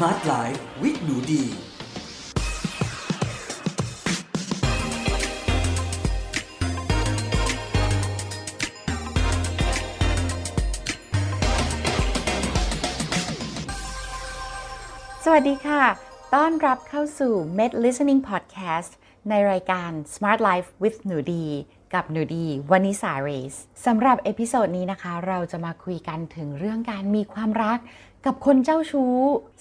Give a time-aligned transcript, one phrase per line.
[0.00, 1.44] Smart Life with หนูดี
[15.24, 15.84] สวัสดีค่ะ
[16.34, 18.90] ต้อนรับเข้าสู่ Med Listening Podcast
[19.28, 21.46] ในรายการ Smart Life with หนูดี
[21.94, 23.54] กับหนูดี วนิษาเรซ
[23.86, 27.78] สำหรับ episode นี้นะคะ เราจะมาคุยกันถึงเรื่องการมีความรัก
[28.26, 29.14] กับคนเจ้าชู้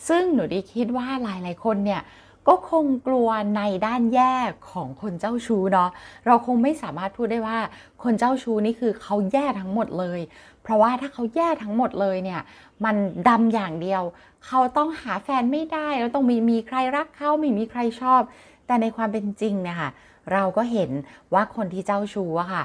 [0.07, 2.01] ซึ่งหนูดีคิดว่าหลายๆคนเนี่ย
[2.47, 4.35] ก็คงกลัวในด้านแย่
[4.71, 5.89] ของคนเจ้าชู้เนาะ
[6.25, 7.59] เราคงไม่สามารถพูดได้ว่า
[8.03, 10.19] คนเจ้าชู้นี่คือเขาแย่ทั้งหมดเลย
[10.63, 12.41] เพราะว่าถ้าเขาแย่ทั้งหมดเลยเนี่ย
[12.85, 12.95] มัน
[13.27, 14.03] ดำอย่างเดียว
[14.45, 18.21] เขาต้องหาแฟนไม่ได้แล้วต้องมีมีใครรักเขาไม่มีใครชอบ
[18.67, 19.89] แต่ในความเป็นจริงเนี่ยค่ะ
[20.33, 20.91] เราก็เห็น
[21.33, 22.63] ว่าคนที่เจ้าชู้อะค่ะ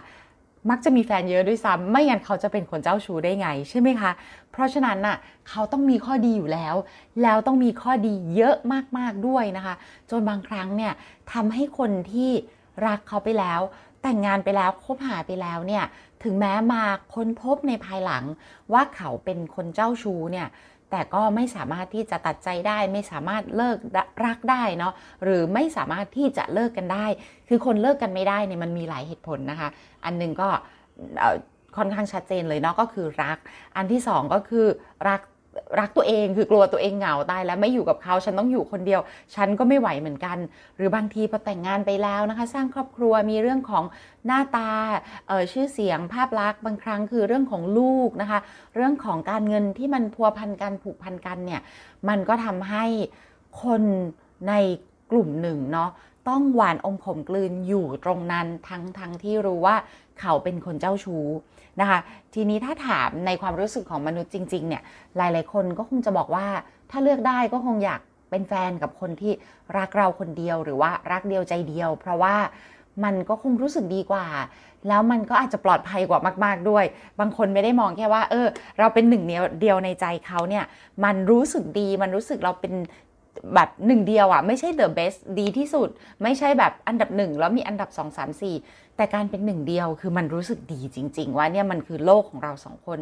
[0.70, 4.10] มักจะมีแฟนเยอะด้วยซ้ำไม่งั้นเขาจะเป็นคนเจ้าชู้ได้ไงใช่ไหมคะ
[4.50, 5.16] เพราะฉะนั้นน่ะ
[5.48, 6.74] เขาต้องมีข้อดีอยู่แล้ว
[7.22, 8.56] แล้วต้องมีข้อดีเยอะ
[8.98, 9.74] มากๆด้วยนะคะ
[10.10, 10.92] จนบางครั้งเนี่ย
[11.32, 12.30] ทำให้คนที่
[12.86, 13.60] รักเขาไปแล้ว
[14.02, 15.84] แต่งงานไปแล้วคบหาไปแล้วเนี่ย
[16.22, 16.82] ถึงแม้มา
[17.14, 18.24] ค้นพบในภายหลัง
[18.72, 20.46] ว่าเขาเป็นคนเจ้าชู้เนี่ย
[20.92, 23.78] แต่ก็ไม่สามารถที่จะตัดใจได้ ไม่สามารถเลิก
[24.24, 24.92] รักได้เนาะ
[25.24, 27.06] หรือไม่สามารถที่จะเลิกกันได้
[27.48, 29.68] คือคนเลิกกันไม่ได้เนี่ยมันมีหลายเหตุผลนะคะ
[30.04, 30.48] อันหนึงก็
[31.76, 33.38] ค่อนข้างชัดเจนเลยเนาะก็คือรัก
[33.76, 34.66] อันที่สองก็คือ
[35.08, 35.20] รัก
[35.80, 39.00] รักตัวเองคือกลัวตัวเองเหงาตายแล้วไม่อยู่กับเขาฉันต้องอยู่คนเดียว
[39.34, 40.38] ฉันก็ไม่ไหวเหมือนกัน
[40.76, 43.84] หรือบางทีพอแต่งงานไปแล้วนะคะ สร้างครอบครัวมีเรื่องของ
[44.26, 44.70] หน้าตา
[45.30, 48.38] ออชื่อเสียงภาพลักษณ์บางครั้งคือเรื่องของลูกนะคะ
[48.76, 51.60] เรื่องของการเงินที่มันพัวพันกันผูกพันกันเนี่ย
[52.08, 52.84] มันก็ทำให้
[53.62, 53.82] คน
[54.48, 54.54] ใน
[55.12, 55.90] กลุ่มหนึ่งเนาะ
[56.28, 59.76] ต้องหวานอมขมกลืนอยู่ตรงนั้นทั้งทั้งที่รู้ว่า
[60.20, 61.26] เขาเป็นคนเจ้าชู้
[61.80, 61.98] นะคะ
[62.34, 64.82] ทีนี้ถ้าถามในความรู้สึกของมนุษย์จริง ๆ เนี่ย
[65.16, 66.46] หลาย ๆ คนก็คงจะบอกว่า
[66.90, 68.00] ถ้าเลือกได้ก็คงอยาก
[68.30, 69.32] เป็นแฟนกับคนที่
[69.78, 72.36] รักเราคนเดียวหรือว่ารักเดียวใจเดียว เพราะว่า
[73.04, 74.26] มันก็คงรู้สึกดีกว่า
[74.88, 76.84] แล้วมันก็อาจจะปลอดภัยกว่ามาก ๆด้วย
[77.20, 78.46] บางคนไม่ได้มองแค่ว่า เออ
[78.78, 80.64] เราเป็นหนึ่งเดียวเดียวในใจเขาเนี่ย
[81.04, 82.74] มันรู้สึกดี มันรู้สึกเราเป็น
[83.54, 85.88] แบบหนึ่งเดียวอะ่ะไม่ใช่ the best ดีที่สุด
[86.22, 92.98] ไม่ใช่แบบอันดับหนึ่งแล้วมีอันดับ2 3 4แต่การเป็นหนึ่งเดียวคือมันรู้สึกดีจริง ๆ ว่าเนี่ยมันคือโลกของเราสองคน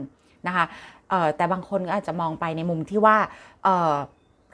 [0.46, 0.64] นะคะ
[1.10, 3.16] เอ่อแต่บางคนก็อาจจะมองไปในมุมที่ว่า
[3.64, 3.94] เอ่อ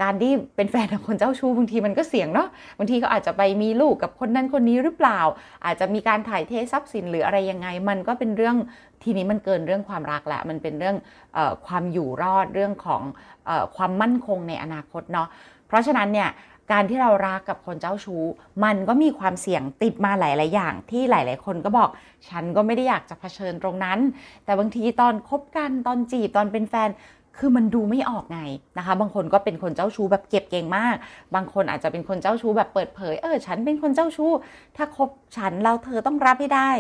[0.03, 2.49] การที่เป็นแฟนกับคนเจ้าชู้บางทีมันก็เสี่ยงเนาะ
[2.79, 5.21] บางทีเขาอาจจะไปมีลูกกับคนนั้นคนนี้หรือเปล่า
[5.65, 8.57] อาจจะมีการถ่ายเททรัพย์สินหรืออะไรยังไง มันก็เป็นเรื่อง
[9.03, 10.97] ทีนี้มันเกินเรื่องความรักแหละมันเป็นเรื่อง
[11.35, 13.03] เออความอยู่รอดเรื่องของ
[13.47, 15.29] เออความมั่นคงในอนาคตเนาะ
[15.66, 16.31] เพราะฉะนั้นเนี่ย
[16.72, 18.25] การที่เรารักกับคนเจ้าชู้
[18.65, 21.88] มันก็มีความเสี่ยงติดมาหลาย ๆ อย่าง ที่หลาย ๆ คนก็บอก
[22.28, 23.99] ฉันก็ไม่ได้อยากจะเผชิญตรงนั้น
[24.44, 26.91] แต่บางทีตอนคบกันตอนจีบตอนเป็นแฟน
[27.41, 28.41] คือมันดูไม่ออกไง
[28.78, 30.97] นะคะ บางคนก็เป็นคนเจ้าชู้แบบเก็บเก่งมาก
[31.34, 34.31] บางคนอาจจะเป็นคนเจ้าชู้แบบเปิดเผย เออ ฉันเป็นคนเจ้าชู้
[34.77, 36.71] ถ้าคบฉันเราเธอต้องรับให้ได้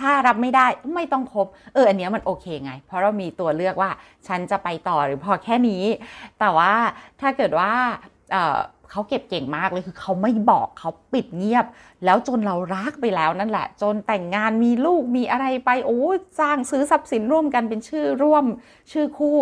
[0.00, 3.90] ถ้ารับไม่ได้ไม่ต้องคบ เออ อันเนี้ยมันโอเคไง เพราะเรามีตัวเลือกว่า
[4.28, 5.84] ฉันจะไปต่อหรือพอแค่นี้
[6.40, 6.72] แต่ว่า
[7.20, 7.72] ถ้าเกิดว่า
[8.90, 11.66] เขาเก็บเก่งมากเลยคือเขาไม่บอกเขาปิดเงียบ
[12.04, 16.02] แล้วจนเรารักไปแล้วนั่นแหละ จนแต่งงานมีลูกมีอะไรไปโอ้
[16.40, 18.44] สร้างซื้อทรัพย์สินร่วมกันเป็นชื่อร่วม
[18.92, 19.38] ชื่อคู่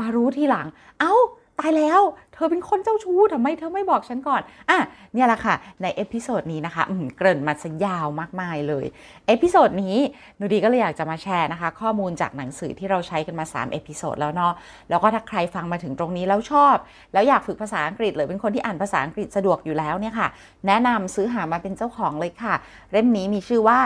[0.00, 0.66] มารู้ทีหลัง
[1.00, 1.14] เอา้า
[1.60, 2.00] ตายแล้ว
[2.34, 4.78] เธอเป็นคนเจ้าชู้ทำไมเธอไม่บอกฉันก่อน อะ
[5.14, 6.82] เนี่ยแหละค่ะ ใน episode นี้นะคะ
[7.16, 8.86] เกริ่นมาซะยาวมากมายเลย
[9.26, 9.96] episode นี้
[10.36, 14.52] หนูดีก็เลยอยากจะมาแชร์นะคะ ข้อมูลจากหนังสือที่เราใช้กันมา 3 episode แล้วเนาะ
[14.90, 16.76] แล้วก็ถ้าใครฟังมาถึงตรงนี้แล้วชอบ
[17.12, 20.28] แล้วอยากฝึกภาษาอังกฤษ หรือเป็นคนที่อ่านภาษาอังกฤษสะดวกอยู่แล้วเนี่ยค่ะ
[20.66, 22.54] แนะนำซื้อหามาเป็นเจ้าของเลยค่ะ
[22.92, 23.80] เล่มนี้มีชื่อว่า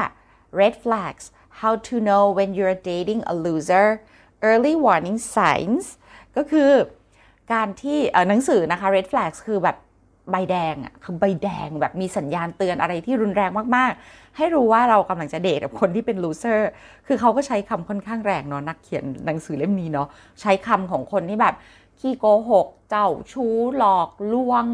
[0.61, 1.25] Red Flags
[1.61, 3.87] How to Know When You're Dating a Loser
[4.49, 5.87] Early Warning Signs
[6.39, 6.73] ก็คือ
[7.53, 9.77] การที่หนังสือนะคะ red flags คือแบบ
[10.31, 16.61] ใบแดงอะคือใบแดงแบบมีสัญญาณเตือนอะไรที่รุนแรงมากๆ ให้รู้ว่าเรากำลังจะเดทกับคนที่เป็น loser
[17.07, 20.09] คือเขาก็ใช้คำค่อนข้างแรงเนาะนักเขียนหนังสือเล่มนี้เนาะ
[20.41, 21.55] ใช้คำของคนที่แบบ
[22.01, 24.65] ขี้โกหก เจ้าชู้หลอกลวง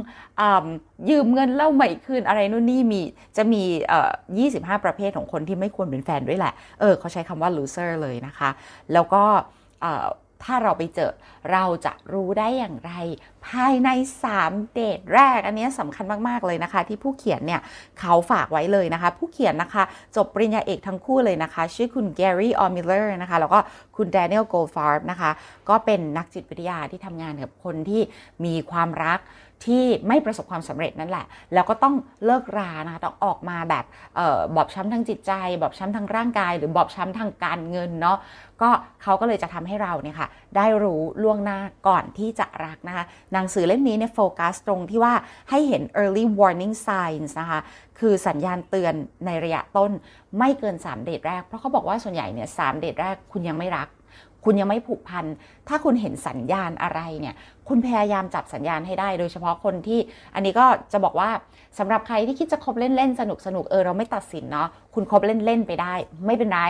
[1.08, 3.00] ยืมเงินเล่าใหม่คืนอะไรนู่นนี่มี
[3.36, 3.62] จะมี
[4.38, 8.50] 25 ประเภทของคนที่ไม่ควรเป็นแฟนด้วยแหละ เออเขาใช้คำว่า loser เลยนะคะ
[8.92, 9.22] แล้วก็
[10.44, 11.12] ถ้าเราไปเจอ
[11.52, 12.92] เราจะรู้ได้อย่างไร
[13.46, 13.88] ภายใน
[14.32, 17.60] 3 เดทแรก อันนี้สำคัญมาก ๆ เลยนะคะ ที่ผู้เขียนเนี่ย
[18.00, 19.82] เขาฝากไว้เลยนะคะ ผู้เขียนนะคะ
[20.16, 23.58] จบปริญญาเอกทั้งคู่เลยนะคะ ชื่อคุณแกรี่ออมิลเลอร์นะคะ แล้วก็
[23.96, 25.30] คุณแดเนียลโกลด์ฟาร์บนะคะ
[25.68, 28.02] ก็เป็นนักจิตวิทยาที่ทำงานกับคนที่
[28.44, 29.20] มีความรัก
[29.64, 31.94] ที่ไม่ประสบความสำเร็จนั่นแหละ แล้วก็ต้อง
[32.24, 33.84] เลิกรานะคะต้องออกมาแบบ
[34.18, 35.32] ออบอบช้ำทางจิตใจ
[35.62, 38.18] บอบช้ำทางร่างกาย หรือบอบช้ำทางการเงินเนาะ
[38.62, 38.70] ก็
[39.02, 41.58] เขาก็เลยจะทำให้เราเนี่ยค่ะได้รู้ล่วงหน้า
[41.88, 45.14] ก่อนที่จะรักนะคะหนังสือเล่มนี้เนี่ยโฟกัสตรงที่ว่า
[45.50, 47.60] ให้เห็น early warning signs นะคะ
[47.98, 48.94] คือสัญญาณเตือน
[49.26, 49.90] ในระยะต้น
[50.38, 53.88] ไม่เกิน 3 เดทแรก เพราะเขาบอกว่าส่วนใหญ่เนี่ยสเดทแรกคุณยังไม่รัก
[54.46, 55.26] คุณยังไม่ผูกพัน
[55.68, 57.34] ถ้าคุณเห็นสัญญาณอะไรเนี่ย
[57.68, 60.00] คุณพยายามจับสัญญาณให้ได้ โดยเฉพาะคนที่
[60.34, 61.30] อันนี้ก็จะบอกว่า
[61.78, 65.94] สำหรับใครที่คิดจะคบเล่นๆสนุกสนุกเออเราไม่ตัดสินเนาะ คุณคบเล่นๆไปได้
[66.26, 66.60] ไม่เป็นไร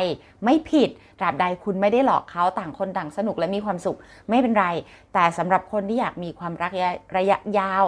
[0.45, 3.99] ไม่ผิด ตราบใดคุณไม่ได้หลอกเขาต่างคนต่างสนุกและมีความสุข
[4.31, 4.67] ไม่เป็นไร
[5.15, 6.73] แต่สำหรับคนที่อยากมีความรัก
[7.17, 7.85] ระยะยาว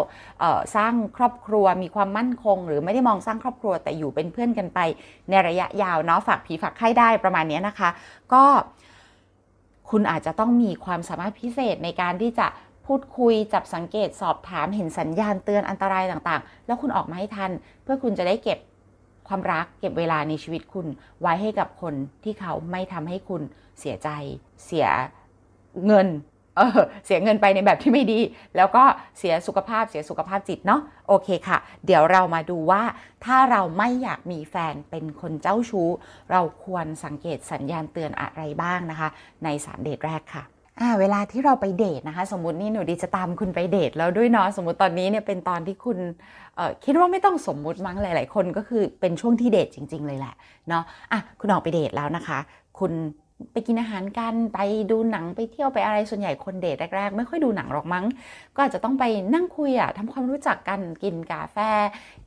[0.77, 4.79] สร้างครอบครัว มีความมั่นคง หรือไม่ได้มองสร้างครอบครัวแต่อยู่เป็นเพื่อนกันไป
[5.29, 7.89] ในระยะยาวเนาะ ฝากผีฝากไข้ได้ประมาณนี้นะคะ
[8.35, 8.45] ก็
[9.91, 12.47] คุณอาจจะต้องมีความสามารถพิเศษในการที่จะ
[12.87, 17.51] พูดคุยจับสังเกตสอบถามเห็นสัญญาณเตือนอันตรายต่างๆ แล้วคุณออกมาให้ทัน
[17.83, 18.59] เพื่อคุณจะได้เก็บ
[19.29, 20.87] ความรักเก็บเวลาในชีวิตคุณ
[21.21, 21.95] ไว้ให้กับคน
[22.25, 23.43] ที่เขาไม่ทำให้คุณ
[23.79, 24.09] เสียใจ
[24.65, 24.87] เสีย
[25.87, 26.09] เงิน
[26.59, 28.21] เออเสียเงินไปในแบบที่ไม่ดี
[28.57, 28.85] แล้วก็
[29.19, 32.83] เสียสุขภาพเสียสุขภาพจิตเนาะโอเคค่ะ เดี๋ยวเรามาดูว่า
[33.25, 35.89] ถ้าเราไม่อยากมีแฟนเป็นคนเจ้าชู้
[36.31, 39.09] เราควรสังเกตสัญญาณเตือนอะไรบ้างนะคะ
[39.45, 40.45] ในสามเดทแรกค่ะ
[40.81, 45.99] อ่าเวลาที่เราไปเดทนะคะ สมมตินี่หนูดีจะตามคุณไปเดทแล้วด้วยเนาะสมมติตอนนี้เนี่ยเป็นตอนที่คุณ
[46.85, 50.35] คิดว่าไม่ต้องสมมุติมั้งหลาย ๆ คนก็คือเป็นช่วงที่เดทจริง ๆ เลยแหละ
[50.69, 50.83] เนาะ
[51.13, 52.39] อะคุณออกไปเดทแล้วนะคะ
[52.79, 52.93] คุณ
[53.53, 54.59] ไปกินอาหารกันไป
[54.91, 58.05] ดูหนังไปเที่ยวไปอะไรส่วนใหญ่คนเดทแรกๆ ไม่ค่อยดูหนังหรอกมั้ง
[58.55, 59.05] ก็อาจจะต้องไป
[59.35, 61.57] นั่งคุยอะทำความรู้จักกันกินกาแฟ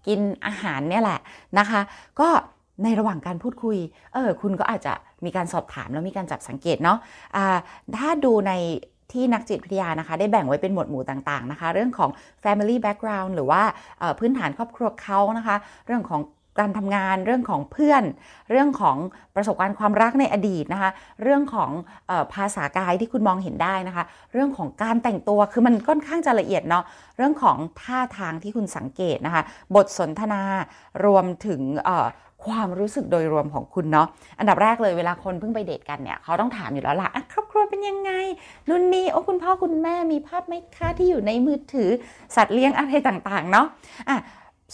[0.08, 1.20] กินอาหารเนี่ยแหละ
[1.60, 1.82] นะคะ
[2.20, 2.30] ก็
[2.84, 3.78] ในระหว่างการพูดคุย
[4.14, 4.94] เออคุณก็อาจจะ
[5.26, 7.58] มีการสอบถามแล้วมีการจับสังเกตเนาะะ
[7.98, 8.54] ถ้าดูใน
[9.12, 12.10] ที่นักจิตวิทยานะคะได้แบ่งไว้เป็นหมวดหมู่ต่างๆนะคะ เรื่องของ
[12.44, 13.62] family background หรือว่า
[14.20, 15.56] พื้นฐานครอบครัวเขานะคะ
[15.86, 16.22] เรื่องของ
[16.60, 18.04] การทำงานเรื่องของเพื่อน
[18.52, 18.98] เรื่องของ
[19.36, 20.90] ประสบการณ์ความรักในอดีตนะคะ
[21.24, 21.70] เรื่องของ
[22.10, 24.04] ออภาษากายที่คุณมองเห็นได้นะคะ
[24.34, 26.84] เรื่องของการแต่งตัวคือมันค่อนข้างจะละเอียดเนาะ
[27.18, 29.44] เรื่องของท่าทางที่คุณสังเกตนะคะ
[29.76, 30.42] บทสนทนา
[31.06, 31.62] รวมถึง
[32.50, 34.08] ความรู้สึกโดยรวมของคุณเนาะ
[34.40, 38.12] อันดับแรกเลยเวลาคนเพิ่งไปเดทกันเนี่ยเขาต้องถามอยู่แล้วล่ะครอบครัวเป็นยังไง
[38.70, 41.90] รุ่นนี้โอ้คุณพ่อคุณแม่มีภาพไหมคะที่อยู่ในมือถือ
[42.36, 43.66] สัตว์เลี้ยงอะไรต่างๆเนาะ
[44.10, 44.18] อะ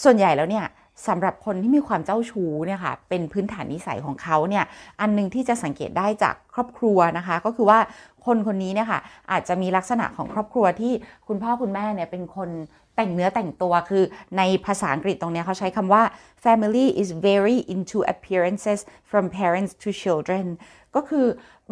[0.04, 0.66] ส่วนใหญ่แล้วเนี่ย
[1.08, 4.66] สำหรับคนที่มีความเจ้าชู้เนี่ยค่ะเป็นพื้นฐานนิสัยของเขาเนี่ย
[5.02, 7.80] อันนึงที่จะสังเกตได้จากครอบครัวนะคะ ก็คือว่า
[8.26, 9.00] คนคนนี้เนี่ยค่ะ
[9.32, 10.94] อาจจะมีลักษณะของครอบครัวที่
[11.28, 12.50] คุณพ่อคุณแม่เนี่ยเป็นคน
[12.96, 14.04] แต่งเนื้อแต่งตัวคือ
[14.38, 16.04] ในภาษาอังกฤษตรงนี้เขาใช้คำว่า
[16.46, 18.80] family is very into appearances
[19.10, 20.46] from parents to children
[20.96, 21.26] ก็คือ
[21.70, 21.72] อ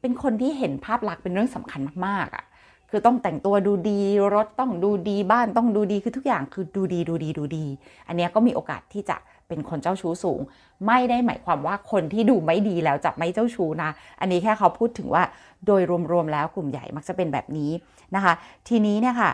[0.00, 2.44] เป็นคนที่เห็นภาพลักษณ์เป็นเรื่องสำคัญมากๆอะ่ะ
[2.90, 4.00] คือต้องแต่งตัวดูดี
[4.34, 7.66] รถต้องดูดีบ้านต้องดูดีคือทุกอย่างคือดูดีดูดีดูดี
[8.08, 9.16] อันนี้ก็มีโอกาสที่จะ
[9.48, 10.40] เป็นคนเจ้าชู้สูง
[10.86, 13.90] ไม่ได้หมายความว่าคนที่ดูไม่ดีแล้วจะไม่เจ้าชู้นะ
[14.20, 15.22] อันนี้แค่เขาพูดถึงว่า
[15.66, 17.70] โดยรวมๆแล้วกลุ่มใหญ่มักจะเป็นแบบนี้
[18.14, 18.32] นะคะ
[18.68, 19.30] ทีนี้เนี่ยค่ะ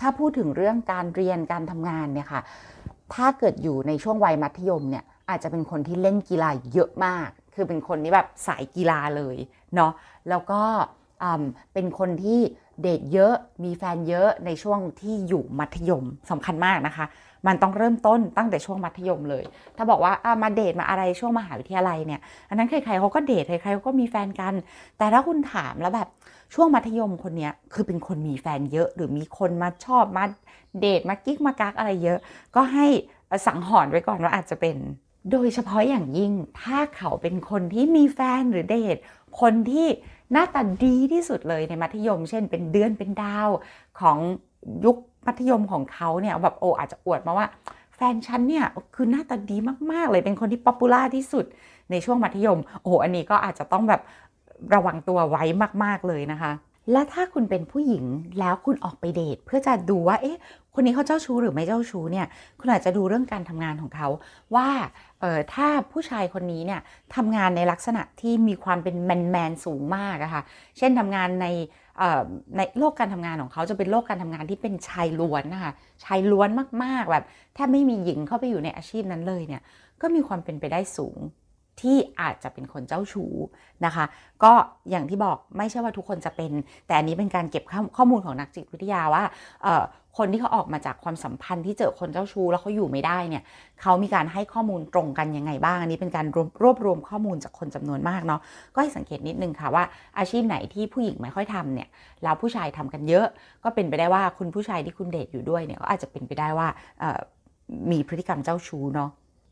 [0.00, 2.40] ถ้าพูดถึงเรื่องการเรียนการทำงานเนี่ยค่ะ
[3.14, 9.36] ถ้าเกิดอยู่ในช่วงวัยมัธยมเนี่ยอาจจะเป็นคนที่เล่นกีฬาเยอะมาก คือเป็นคนที่แบบสายกีฬาเลย
[9.74, 9.92] เนาะ
[10.28, 10.62] แล้วก็
[11.01, 12.40] เเป็นคนที่
[12.82, 13.34] เดทเยอะ
[13.64, 17.06] มีแฟนเยอะในช่วงที่อยู่มัธยมสำคัญมากนะคะ
[17.46, 19.44] มันต้องเริ่มต้นตั้งแต่ช่วงมัธยมเลย
[19.76, 24.54] ถ้าบอกว่ามาเดทมาอะไรช่วงมหาวิทยาลัยเนี่ย อันนั้นใครๆเขาก็เดทใครๆเขาก็มีแฟนกัน
[24.98, 26.08] แต่ถ้าคุณถามแล้วแบบ
[26.54, 30.24] ช่วงมัธยมคนนี้คือเป็นคนมีแฟนเยอะ หรือมีคนมาชอบมา
[30.80, 32.18] เดทมากิ๊กมากักอะไรเยอะ
[32.56, 32.86] ก็ให้
[33.46, 34.76] สังหรณ์ไว้ก่อนว่าอาจจะเป็น
[35.32, 36.32] โดยเฉพาะอย่างยิ่ง
[36.62, 38.96] ถ้าเขาเป็นคนที่มีแฟนหรือเดท
[39.40, 39.88] คนที่
[40.32, 43.48] หน้าตาดีที่สุดเลยในมัธยม เช่น เป็นเดือนเป็นดาว
[44.00, 44.18] ของ
[44.84, 44.96] ยุค
[45.26, 47.46] มัธยมของเขาเนี่ยแบบโออาจจะอวดมาว่า
[47.96, 49.56] แฟนฉันเนี่ยคือหน้าตาดี
[49.92, 51.44] มาก ๆ เลยเป็นคนที่ popular ที่สุด
[51.90, 54.00] ในช่วงมัธยม โอ้อันนี้ก็อาจจะต้องแบบ
[54.74, 55.44] ระวังตัวไว้
[55.84, 56.52] มาก ๆ เลยนะคะ
[56.92, 58.04] และถ้าคุณเป็นผู้หญิง
[58.40, 60.38] แล้วคุณออกไปเดทเพื่อจะดูว่า เอ๊ะ
[60.74, 62.26] คนนี้เขาเจ้าชู้หรือไม่เจ้าชู้เนี่ย
[62.58, 64.08] คุณอาจจะดูเรื่องการทำงานของเขา
[64.54, 64.68] ว่า
[65.20, 66.80] เออถ้าผู้ชายคนนี้เนี่ย
[67.16, 70.42] ทำงานในลักษณะที่มีความเป็นแมนแมนสูงมากอะค่ะ
[70.78, 71.46] เช่นทำงานใน
[72.56, 75.72] ในโลกการทำงานของเขาจะเป็นโลกการทำงานที่เป็นชายล้วนนะคะ
[76.04, 76.48] ชายล้วน
[76.84, 77.24] มากๆแบบ
[77.54, 79.62] แทบไม่มีหญิงเข้าไปอยู่ในอาชีพนั้นเลยเนี่ย
[80.02, 81.18] ก็มีความเป็นไปได้สูง
[81.82, 83.34] ที่อาจจะเป็นคนเจ้าชู้
[83.84, 84.04] นะคะ
[84.44, 84.52] ก็
[84.90, 86.52] อย่างที่บอกไม่ใช่ว่าทุกคนจะเป็น
[86.86, 87.64] แต่อันนี้เป็นการเก็บ
[87.96, 89.24] ข้อมูลของนักจิตวิทยาว่า
[90.18, 93.42] คนที่เขาออกมาจากความสัมพันธ์ที่เจอคนเจ้าชู้แล้วเขาอยู่ไม่ได้เนี่ย
[93.82, 98.40] เขามีการให้ข้อมูลตรงกันยังไงบ้าง อันนี้เป็นการรวบรวบรวมข้อมูลจากคนจำนวนมากเนาะ
[98.74, 99.84] ก็ให้สังเกตนิดนึงค่ะว่า
[100.18, 101.88] อาชีพไหนที่ผู้หญิงไม่ค่อยทำเนี่ย
[102.22, 103.26] แล้วผู้ชายทำกันเยอะ
[103.64, 106.68] ก็เป็นไปได้ว่าคุณผู้ชายที่คุณเดทอยู่ด้วยเนี่ยก็อาจจะเป็นไปได้ว่า
[107.90, 109.10] มีพฤติกรรมเจ้าชู้เนาะ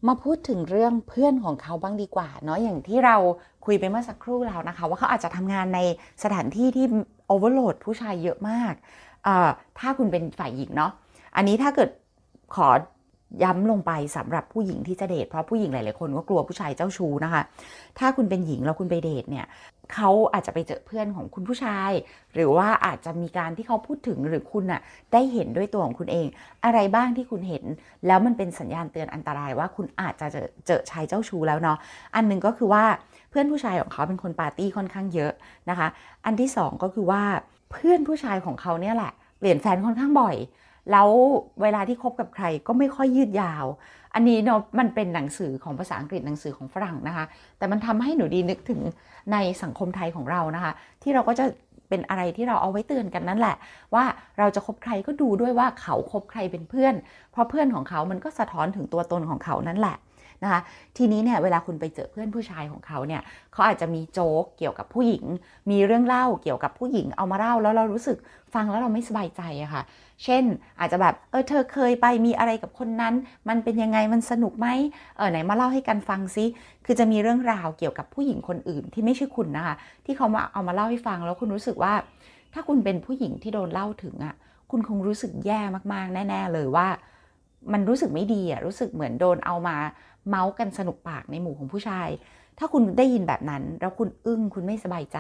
[0.09, 3.17] มาพูดถึงเรื่องเพื่อนของเขาบ้างดีกว่าเนาะอย่างที่เรา
[3.67, 5.81] คุยไปเมื่อสักครู่แล้วนะคะ ว่าเขาอาจจะทำงานใน
[6.25, 6.87] สถานที่ที่
[7.27, 8.75] โอเวอร์โหลดผู้ชายเยอะมาก
[9.79, 10.93] ถ้าคุณเป็นฝ่ายหญิงเนาะ
[11.37, 11.91] อันนี้ถ้าเกิด
[12.55, 12.69] ขอ
[13.43, 17.43] ย้ำลงไปสำหรับผู้หญิงที่จะเดทเพราะผู้หญิงหลาย ๆ คนก็กลัวผู้ชายเจ้าชู้นะคะ
[17.99, 19.47] ถ้าคุณเป็นหญิงแล้วคุณไปเดทเนี่ย
[19.95, 21.91] เขาอาจจะไปเจอเพื่อนของคุณผู้ชาย
[22.35, 24.81] หรือว่าอาจจะมีการที่เขาพูดถึงหรือคุณอะ
[25.13, 26.27] ได้เห็นด้วยตัวของคุณเอง
[26.65, 27.65] อะไรบ้างที่คุณเห็น
[28.07, 31.79] แล้วมันเป็นสัญญาณเตือนอันตรายว่าคุณอาจจะเจอเจอชายเจ้าชู้แล้วเนาะ
[32.15, 32.85] อันนึงก็คือว่า
[33.31, 35.33] เพื่อนผู้ชายของเขาเป็นคนปาร์ตี้ค่อนข้างเยอะ
[35.71, 35.89] นะคะ
[36.25, 37.23] อันที่ 2 ก็คือว่า
[37.73, 40.37] เพื่อนผู้ชายของเขาเนี่ยแหละเปลี่ยนแฟนค่อนข้างบ่อย
[40.91, 41.09] แล้ว
[41.63, 43.67] เวลาที่คบกับใครก็ไม่ค่อยยืดยาว
[44.15, 47.25] อันนี้เนาะมันเป็นหนังสือของภาษาอังกฤษหนังสือของฝรั่งนะคะ
[47.59, 48.81] แต่มันทำให้หนูดีนึกถึง
[49.33, 51.45] ในสังคมไทยของเรานะคะ ที่เราก็จะ
[51.89, 53.57] เป็นอะไรที่เราเอาไว้เตือนกันนั่นแหละ
[53.95, 54.05] ว่า
[54.39, 56.95] เราจะคบใครก็ดูด้วยว่าเขาคบใครเป็นเพื่อน
[57.33, 59.97] เพราะเพื่อนของเขามันก็สะท้อนถึงตัวตนของเขานั่นแหละ
[60.43, 60.61] นะคะ
[60.97, 65.25] ทีนี้เนี่ยเวลาคุณไปเจอเพื่อนผู้ชายของเขาเนี่ยเขาอาจจะมีโจ๊กเกี่ยวกับผู้หญิง
[65.71, 68.19] มีเรื่องเล่าเกี่ยวกับผู้หญิงเอามาเล่าแล้วเรารู้สึก
[68.55, 69.83] ฟังแล้วเราไม่สบายใจอะคะ่ะ
[70.25, 70.45] เช่น
[70.81, 73.15] อาจจะแบบเออเธอเคยไปมีอะไรกับคนนั้น
[73.49, 74.69] มันเป็นยังไงมันสนุกไหม
[75.17, 76.45] เออไหนมาเล่าให้กันฟังซิ
[76.85, 81.95] คือจะมีเรื่องราวเกี่ยวกับผู้หญิงคนอื่นที่ไม่ใช่คุณนะคะที่เขามาเอามาเล่าให้ฟังแล้วคุณรู้สึกว่า
[82.55, 84.35] ถ้าคุณเป็นผู้หญิงที่โดนเล่าถึงอะ
[84.71, 85.61] คุณคงรู้สึกแย่
[85.93, 86.89] มากๆ แน่ ๆ เลยว่า
[87.73, 89.77] มันรู้สึกไม่ดีอะรู้สึกเหมือนโดนเอามา
[90.29, 92.09] เมาส์กันสนุกปากในหมู่ของผู้ชาย
[92.59, 95.19] ถ้าคุณได้ยินแบบนั้น แล้วคุณอึ้งคุณไม่สบายใจ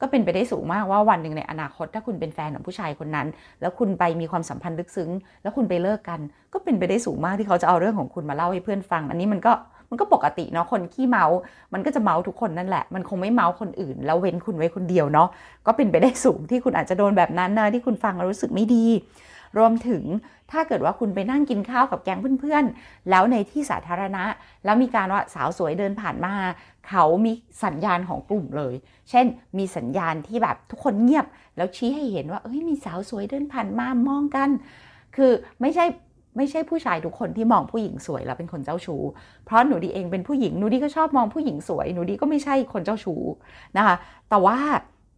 [0.00, 3.26] ก็เป็นไปได้สูงมากว่าวันหนึ่งในอนาคต ถ้าคุณเป็นแฟนของผู้ชายคนนั้น
[3.60, 5.10] แล้วคุณไปมีความสัมพันธ์ลึกซึ้ง
[5.42, 6.20] แล้วคุณไปเลิกกัน
[6.52, 9.52] ก็เป็นไปได้สูงมากที่เขาจะเอาเรื่องของคุณมาเล่าให้เพื่อนฟัง อันนี้มันก็
[9.90, 11.24] มันก็ปกติเนาะคนขี้เมา
[11.72, 15.28] มันก็จะเมาทุกคนนั่นแหละ มันคงไม่เมาคนอื่น แล้วเว้นคุณไว้คนเดียวเนาะ
[15.66, 18.84] ก็เป็นไปได้สูงที่คุณอาจจะโดนแบบนั้นนะที่คุณฟังแล้วรู้สึกไม่ดี
[19.58, 20.02] รวมถึง
[20.50, 24.24] ถ้าเกิดว่าคุณไปนั่งกินข้าวกับแก๊งเพื่อนๆ แล้วในที่สาธารณะ
[24.64, 26.34] แล้วมีการว่าสาวสวยเดินผ่านมา
[26.88, 27.32] เขามี
[27.64, 28.74] สัญญาณของกลุ่มเลย
[29.10, 29.26] เช่น
[29.58, 34.48] มีสัญญาณที่แบบทุกคนเงียบ แล้วชี้ให้เห็นว่าเอ้ยมีสาวสวยเดินผ่านมามองกัน
[35.16, 35.84] คือไม่ใช่
[36.36, 39.02] ไม่ใช่ผู้ชายทุกคนที่มองผู้หญิงสวยแล้วเป็นคนเจ้าชู้
[39.44, 43.22] เพราะหนูดีเองเป็นผู้หญิง หนูดีก็ชอบมองผู้หญิงสวย หนูดีก็ไม่ใช่คนเจ้าชู้
[43.76, 43.96] นะคะ
[44.30, 44.58] แต่ว่า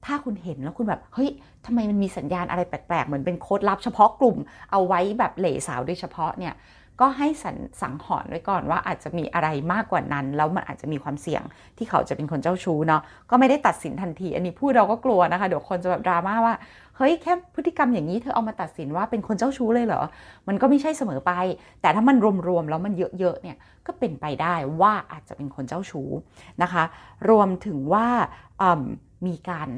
[0.06, 1.30] ถ้าคุณเห็นแล้วคุณแบบ เฮ้ย
[1.66, 4.36] ทำไมมันมีสัญญาณอะไรแปลกๆ เหมือนเป็นโค้ดลับเฉพาะกลุ่ม
[4.70, 6.54] เอาไว้แบบเหล่สาวโดยเฉพาะเนี่ย
[7.00, 11.42] ก็ให้สันสังหรณ์ไว้ก่อนว่าอาจจะมีอะไรมากกว่านั้น แล้วมันอาจจะมีความเสี่ยง
[11.78, 16.54] ที่เขาจะเป็นคนเจ้าชู้เนาะ ก็ไม่ได้ตัดสินทันที อันนี้พูดเราก็กลัวนะคะ เดี๋ยวคนจะแบบดราม่าว่า
[16.96, 20.02] เฮ้ยแค่พฤติกรรมอย่างนี้เธอเอามาตัดสินว่าเป็นคนเจ้าชู้เลยเหรอ
[20.48, 21.32] มันก็ไม่ใช่เสมอไป
[21.80, 22.16] แต่ถ้ามัน
[22.48, 23.56] รวมๆแล้วมันเยอะๆเนี่ย
[23.86, 26.08] ก็เป็นไปได้ว่าอาจจะเป็นคนเจ้าชู้
[26.62, 26.84] นะคะ
[27.30, 28.06] รวมถึงว่า
[29.26, 29.68] มีการ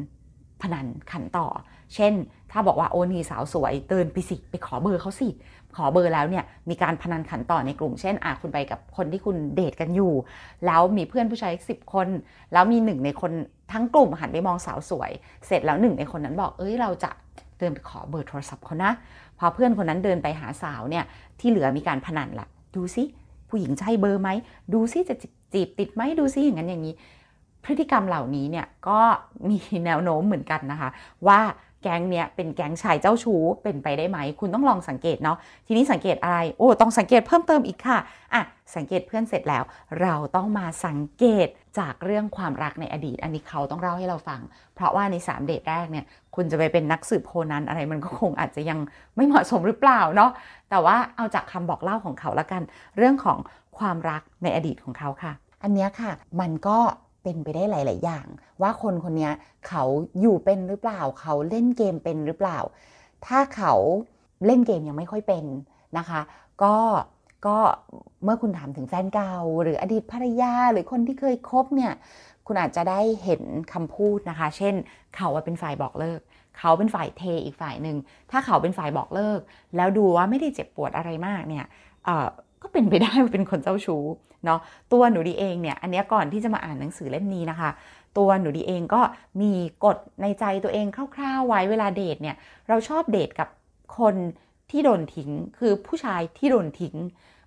[0.62, 1.46] พนันขันต่อ
[1.94, 2.12] เช่น
[2.52, 5.28] ถ้าบอกว่าโอ้นี่สาวสวยเดินไปสิไปขอเบอร์เขาสิ
[5.76, 10.12] ขอเบอร์แล้วเนี่ยมีการพนันขันต่อในกลุ่ม เช่นอาคุณไปกับคนที่คุณเดทกันอยู่
[10.66, 12.08] แล้วมีเพื่อนผู้ชายสิบคน
[12.52, 13.32] แล้วมีหนึ่งในคน
[13.72, 15.10] ทั้งกลุ่มหันไปมองสาวสวย
[15.46, 17.10] เสร็จแล้วหนึ่งในคนนั้นบอกเอ้ยเราจะ
[17.58, 18.92] เดินไปขอเบอร์โทรศัพท์เขานะ
[19.38, 21.04] พอเพื่อนคนนั้นเดินไปหาสาวเนี่ย
[21.40, 22.46] ที่เหลือมีการพนันละ
[22.76, 23.02] ดูซิ
[23.50, 24.28] ผู้หญิงใช่เบอร์ไหม
[24.72, 25.16] ดูซิจะ
[25.52, 26.94] จีบติดไหมดูซิอย่างนั้นอย่างนี้
[27.66, 29.00] พฤติกรรมเหล่านี้เนี่ยก็
[29.48, 30.88] มีแนวโน้มเหมือนกันนะคะ
[31.28, 31.40] ว่า
[31.82, 37.98] แก๊งเนี้ยเป็นแก๊งชายเจ้าชู้เป็นไปได้ไหม คุณต้องลองสังเกตเนาะทีนี้สังเกตอะไร โอ้ต้องสังเกตเพิ่มเติมอีกค่ะ
[38.34, 38.42] อะ
[38.76, 39.62] สังเกตเพื่อนเสร็จแล้ว
[40.02, 44.40] เราต้องมาสังเกตจากเรื่องความรักในอดีต อันนี้เขาต้องเล่าให้เราฟัง
[44.74, 46.04] เพราะว่าใน 3 เดทแรกเนี่ย
[46.34, 48.78] คุณจะไปเป็นนักสืบโคนันอะไรมันก็คงอาจจะยัง
[49.16, 50.30] ไม่เหมาะสมหรือเปล่าเนาะ
[50.70, 52.62] แต่ว่าเอาจากคำบอกเล่าของเขาละกัน
[52.96, 53.38] เรื่องของ
[53.78, 55.32] ความรักในอดีตของเขาค่ะ
[55.62, 56.78] อันนี้ค่ะมันก็
[57.26, 58.26] เป็นไปได้หลาย ๆ อย่าง
[58.62, 59.30] ว่าคนคนนี้
[59.68, 59.84] เขา
[60.20, 62.58] อยู่เป็นหรือเปล่า เขาเล่นเกมเป็นหรือเปล่า
[63.26, 63.74] ถ้าเขา
[64.46, 65.44] เล่นเกมยังไม่ค่อยเป็น
[65.98, 66.20] นะคะ
[66.62, 66.76] ก็
[67.46, 67.56] ก็
[68.24, 71.92] เมื่อคุณถามถึงแฟนเก่า หรืออดีตภรรยาหรือคนที่เคยคบเนี่ย
[72.46, 73.42] คุณอาจจะได้เห็น
[73.72, 74.74] คำพูดนะคะ เช่น
[75.16, 76.20] เขาเป็นฝ่ายบอกเลิก
[76.58, 77.96] เขาเป็นฝ่ายเทอีกฝ่ายหนึ่ง
[78.30, 79.40] ถ้าเขาเป็นฝ่ายบอกเลิก
[79.76, 81.66] แล้วดูว่าไม่ได้เจ็บปวดอะไรมากเนี่ย
[82.62, 84.04] ก็เป็นไปได้ว่าเป็นคนเจ้าชู้
[84.46, 84.60] เนาะ
[84.92, 87.70] ตัวหนูดีเองเนี่ยอันนี้ก่อนที่จะมาอ่านหนังสือเล่มนี้นะคะ
[88.18, 89.00] ตัวหนูดีเองก็
[89.40, 89.52] มี
[89.84, 90.86] กฎในใจตัวเอง
[91.16, 92.36] คร่าวๆไว้เวลาเดทเนี่ย
[92.68, 93.48] เราชอบเดทกับ
[93.98, 94.14] คน
[94.70, 96.96] ที่โดนทิ้งคือผู้ชายที่โดนทิ้ง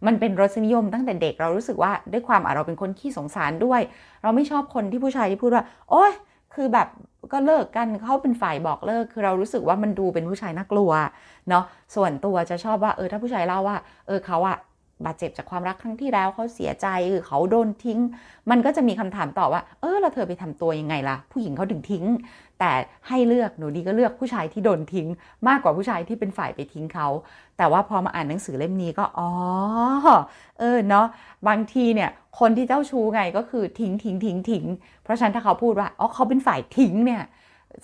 [0.06, 3.82] มันเป็นรสนิยมตั้งแต่เด็กเรารู้สึกว่าด้วยความเราเป็นคนขี้สงสารด้วย
[4.24, 6.12] เราไม่ชอบคนที่ผู้ชายที่พูดว่า โอ๊ย
[6.56, 6.88] คือแบบ
[7.32, 10.92] ก็เลิกกันเขาเป็นฝ่ายบอกเลิก คือเรารู้สึกว่ามันดูเป็นผู้ชายน่ากลัว
[11.50, 11.64] เนาะ
[11.96, 13.78] ส่วนตัวจะชอบว่าเออถ้าผู้ชายเล่าว่า
[14.08, 14.58] เออเขาอะ
[15.06, 18.00] บาดเจ็บจากความรักครั้งที่แล้วเขาเสียใจหรือเขาโดนทิ้ง
[18.50, 22.06] มันก็จะมีคำถามต่อว่า เออเราเธอไปทำตัวยังไงล่ะ ผู้หญิงเขาถึงทิ้ง
[22.60, 22.72] แต่
[23.08, 25.08] ให้เลือกหนูดีก็เลือกผู้ชายที่โดนทิ้ง
[25.48, 27.08] มากกว่าผู้ชายที่เป็นฝ่ายไปทิ้งเขา
[27.58, 29.30] แต่ว่าพอมาอ่านหนังสือเล่มนี้ก็อ๋อ
[30.60, 31.08] เออเนาะ
[31.48, 34.66] บางทีเนี่ยคนที่เจ้าชู้ไงก็คือทิ้งทิ้งทิ้งทิ้ง
[35.04, 37.22] เพราะฉะนั้นถ้าเขาพูดว่าอ๋อเขาเป็นฝ่ายทิ้งเนี่ย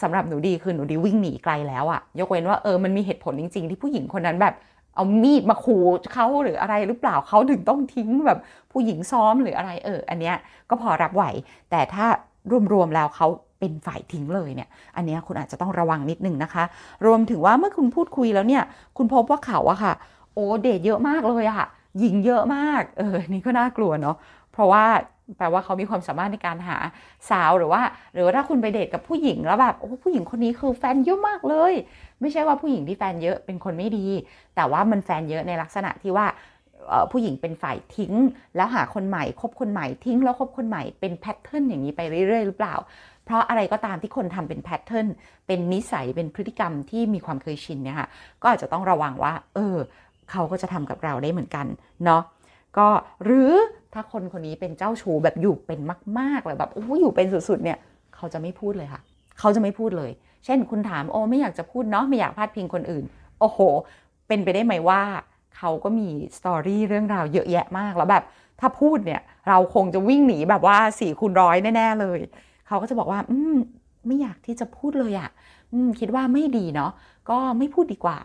[0.01, 4.53] สำหรับหนูดีคือหนูดีวิ่งหนีไกลแล้วอะยกเว้นว่าเออมันมีเหตุผลจริง ๆ ที่ผู้หญิงคนนั้นแบบ
[4.95, 5.83] เอามีดมาขู่
[6.13, 8.39] เขาหรืออะไรหรือเปล่าเขาถึงต้องทิ้งแบบ
[8.71, 10.35] ผู้หญิงซ้อมหรืออะไรเออ อันเนี้ย
[10.69, 11.23] ก็พอรับไหว
[11.71, 12.05] แต่ถ้า
[12.73, 13.27] รวมๆแล้วเขา
[13.59, 16.63] เป็นฝ่ายทิ้งเลยเนี่ย อันนี้คุณอาจจะต้องระวังนิดนึงนะคะ
[17.05, 18.63] รวมถึงว่าเมื่อคุณพูดคุยแล้วเนี่ย
[18.97, 19.93] คุณพบว่าเขาอะค่ะ
[20.33, 21.65] โอ้เดทเยอะมากเลยอะ
[21.99, 24.15] หญิงเยอะมาก เออ นี่ก็น่ากลัวเนาะ
[24.53, 24.85] เพราะว่า
[25.37, 26.77] แปลว่าเขามีความสามารถในการหา
[27.29, 27.81] สาวหรือว่า
[28.13, 31.73] หรือว่าถ้าคุณไปเดทกับผู้หญิงแล้วแบบโอ้ผู้หญิงคนนี้คือแฟนเยอะมากเลย
[32.21, 34.07] ไม่ใช่ว่าผู้หญิงที่แฟนเยอะเป็นคนไม่ดี
[34.55, 36.27] แต่ว่ามันแฟนเยอะในลักษณะที่ว่า
[37.11, 38.13] ผู้หญิงเป็นฝ่ายทิ้ง
[38.55, 42.75] แล้วหาคนใหม่คบคนใหม่ทิ้ง แล้วคบคนใหม่เป็น pattern อย่างนี้ไปเรื่อยๆหรือเปล่า
[43.25, 45.07] เพราะอะไรก็ตามที่คนทำเป็น pattern
[45.47, 48.07] เป็นนิสัยเป็นพฤติกรรมที่มีความเคยชินเนี่ยค่ะ
[48.41, 49.77] ก็อาจจะต้องระวังว่า เออ
[50.31, 51.65] เขาก็จะทำกับเราได้เหมือนกัน
[52.05, 52.21] เนาะ
[52.77, 52.87] ก็
[53.23, 53.51] หรือ
[53.93, 55.79] ถ้าคนคนนี้เป็นเจ้าชู้แบบอยู่เป็น
[56.19, 57.77] มากๆเลยแบบโอ้อยู่เป็นสุดๆเนี่ย
[58.15, 59.01] เขาจะไม่พูดเลยค่ะ
[59.39, 60.11] เขาจะไม่พูดเลย
[60.45, 63.03] เช่นคุณถามโอ้ไม่อยากจะพูดเนาะไม่อยากพาดพิงคนอื่น
[63.39, 63.59] โอ้โห
[64.27, 65.01] เป็นไปได้ไหมว่า
[65.57, 68.23] เขาก็มีสตอรี่เรื่องราวเยอะแยะมากแล้วแบบ
[68.59, 72.19] ถ้าพูดเนี่ยเราคงจะวิ่งหนีแบบว่าสี่คูณร้อยแน่ๆเลย
[72.67, 73.55] เขาก็จะบอกว่า อืม
[74.07, 75.29] ไม่อยากที่จะพูดเลยอะ่ะ
[75.73, 76.91] อืมคิดว่าไม่ดีเนาะ
[77.29, 78.17] ก็ไม่พูดดีกว่า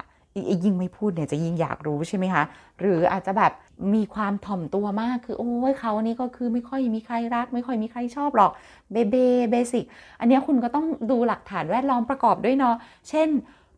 [0.64, 2.44] ยิ่งไม่พูดเนี่ยจะยิ่งอยากรู้ใช่ไหมคะ
[2.80, 3.52] หรืออาจจะแบบ
[3.94, 8.50] มีความถ่อมตัวมากคือโอ้ยเขานี่ก็คือไม่ค่อยมีใครรัก ไม่ค่อยมีใครชอบหรอก
[8.92, 9.14] เบเบ
[9.50, 9.84] เบสิก
[10.20, 12.76] อันนี้คุณก็ต้องดูหลักฐานแวดล้อมประกอบด้วยเนาะ
[13.08, 13.28] เช่น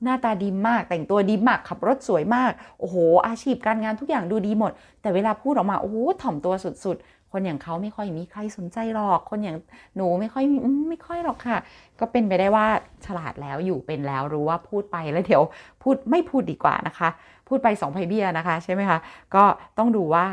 [0.02, 6.54] หน้าตาดีมาก แต่งตัวดีมาก ขับรถสวยมาก โอ้โห อาชีพการงานทุกอย่างดูดีหมด แต่เวลาพูดออกมา โอ้โหถ่อมตัว
[6.84, 6.96] สุด
[7.32, 9.56] คนอย่างเขาไม่ค่อยมีใครสนใจหรอก คนอย่าง
[9.96, 10.44] หนูไม่ค่อย
[10.88, 11.58] ไม่ค่อยหรอกค่ะ
[12.00, 12.66] ก็เป็นไปได้ว่า
[13.06, 15.42] ฉลาดแล้วอยู่เป็นแล้วรู้ว่าพูดไปแล้วเดี๋ยว
[15.82, 17.08] พูดไม่พูดดีกว่านะคะ
[17.48, 18.98] พูดไปสองไพเบียนะคะใช่ไหมคะ
[19.34, 19.44] ก็
[19.78, 20.26] ต้องดูว่า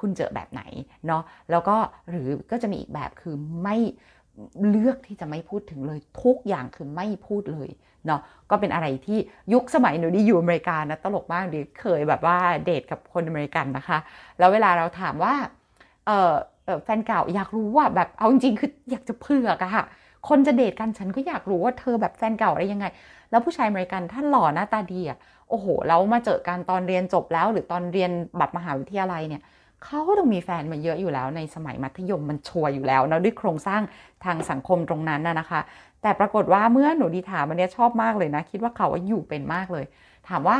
[0.00, 0.62] คุณเจอแบบไหน
[1.06, 1.76] เนาะแล้วก็
[2.10, 3.76] หรือก็จะมีอีกแบบคือไม่
[4.68, 7.70] เลือกที่จะไม่พูดถึงเลยทุกอย่างคือไม่พูดเลย
[8.06, 9.18] เนาะก็เป็นอะไรที่
[9.52, 13.98] ยุคสมัยหนูดีอยู่อเมริกานะตลกมากดีเคยแบบว่าเดทกับคนอเมริกันนะคะ
[14.38, 15.34] แล้วเวลาเราถามว่า
[16.08, 16.32] เออ
[16.84, 19.84] แฟนเก่าอยากรู้ว่าแบบเอาจริงๆคืออยากจะเผือกอะค่ะ
[20.28, 22.86] คนจะเดทกันฉันก็อยากรู้ว่าเธอแบบแฟนเก่าอะไรยังไง
[23.30, 25.18] แล้วผู้ชายอเมริกันถ้าหล่อหน้าตาดีอะ
[25.50, 29.42] โอ้โหแล้วมาเจอกันตอนเรียนจบแล้ว หรือตอนเรียนแบบมหาวิทยาลัยเนี่ย
[29.84, 33.82] เขาก็ต้องมีแฟนมาเยอะอยู่แล้วในสมัยมัธยมมันชัวร์อยู่แล้วนะด้วยโครงสร้าง
[34.24, 35.60] ทางสังคมตรงนั้นนะนะคะ
[36.02, 39.84] แต่ปรากฏว่าเมื่อหนูดีถามอันนี้ชอบมากเลยนะ คิดว่าเขาอยู่เป็นมากเลย
[40.28, 40.56] ถามว่า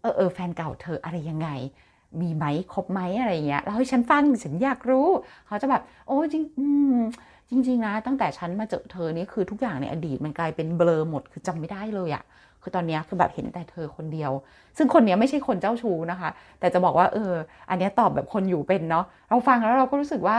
[0.00, 1.48] เออเออแฟนเก่าเธออะไรยังไง
[2.20, 5.08] มีไหมครบไหมอะไรเงี้ยแล้วให้ฉันฟังฉันอยากรู้
[5.46, 6.44] เขาจะแบบ โอ้จริง
[7.66, 12.24] จริง ๆ นะ ตั้งแต่ฉันมาเจอเธอนี่คือทุกอย่างในอดีตมันกลายเป็นเบลอหมดคือจำไม่ได้เลยอะ
[12.62, 14.32] คือตอนนี้คือแบบเห็นแต่เธอคนเดียว
[14.76, 17.32] ซึ่งคนนี้ไม่ใช่คนเจ้าชู้นะคะ แต่จะบอกว่าเออ
[17.70, 20.38] อันนี้ตอบแบบคนอยู่เป็นเนาะเราฟังแล้วเราก็รู้สึกว่า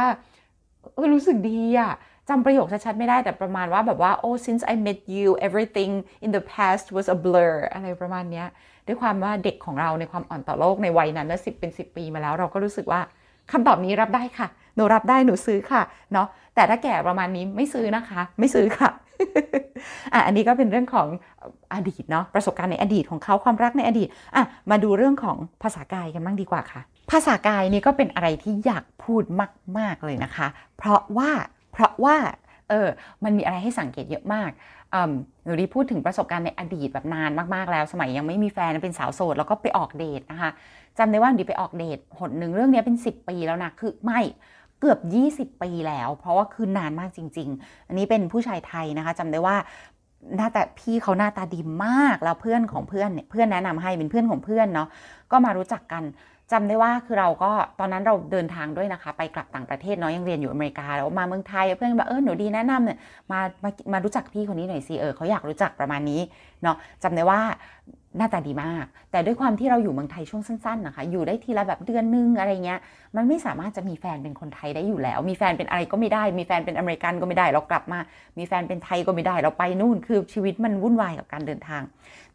[0.96, 1.94] เออรู้สึกดีอะ
[2.30, 5.92] จำประโยคชัดๆไม่ได้แต่ประมาณว่าแบบว่า oh since I met you everything
[6.26, 8.48] in the past was a blur อะไรประมาณเนี้ย
[8.88, 13.02] ด้วยความว่าเด็กของเราในความอ่อนต่อโลกในวัยนั้นนะสิบเป็นสิบปีมาแล้วเราก็รู้สึกว่า
[13.52, 15.82] คำตอบนี้รับได้ค่ะ หนูรับได้หนูซื้อค่ะ
[16.14, 18.90] เนาะแต่ถ้าแก่ประมาณนี้ไม่ซื้อนะคะ ไม่ซื้อค่ะ
[20.14, 21.08] อะ อันนี้ก็เป็นเรื่องของ
[21.74, 29.24] อดีตเนาะประสบการณ์ในอดีตของเขาความรักในอดีตอะมาดูเรื่องของภาษากายกันบ้างดีกว่าค่ะ ภาษากายนี่ก็เป็นอะไรที่อยากพูด
[29.78, 31.32] มาก ๆเลยนะคะ เพราะว่า
[31.74, 32.16] เพราะว่า
[32.70, 32.88] เออ
[33.24, 34.50] มันมีอะไรให้สังเกตเยอะมาก
[35.46, 40.52] หนูดีพูดถึงประสบการณ์ในอดีตแบบนานมากๆแล้ว สมัยยังไม่มีแฟนเป็นสาวโสดแล้วก็ไปออกเดทนะคะ
[40.98, 44.20] จำได้ว่าดีไปออกเดทหนหนึ่งเรื่องนี้เป็น 10 ปีแล้วนะคือไม่
[44.80, 45.00] เกือบ
[45.54, 49.56] 20 ปีแล้ว เพราะว่าคือนานมากจริง ๆ อันนี้เป็นผู้ชายไทยนะคะจำได้ว่า
[50.36, 54.88] หน้าแต่พี่เขาหน้าตาดีมากแล้วเพื่อนของเพื่อนเนี่ยเพื่อนแนะนำให้เป็นเพื่อนของเพื่อนเนาะ
[55.32, 56.04] ก็มารู้จักกัน
[56.52, 62.98] จำได้ว่าคือเราก็ตอนนั้นเราเดินทางด้วยนะคะ ไปกลับต่างประเทศเนาะยังเรียนอยู่อเมริกาแล้วมาเมืองไทยเพื่อนแบบเออหนูดีแนะนำเนี่ย
[63.32, 66.22] มามามารู้จักพี่คนนี้หน่อยสิเออเขาอยากรู้จักประมาณนี้
[66.64, 67.40] เนาะจำได้ว่า
[68.18, 72.80] หน้าตาดีมาก แต่ด้วยความที่เราอยู่เมืองไทยช่วงสั้นๆนะคะ อยู่ได้ทีละแบบเดือนนึงอะไรเงี้ย
[73.16, 78.00] มันไม่สามารถจะมีแฟนเป็นคนไทยได้อยู่แล้ว มีแฟนเป็นอะไรก็ไม่ได้ มีแฟนเป็นอเมริกันก็ไม่ได้ เรากลับมา
[78.38, 81.82] มีแฟนเป็นไทยก็ไม่ได้ เราไปนู่น คือชีวิตมันวุ่นวายกับการเดินทาง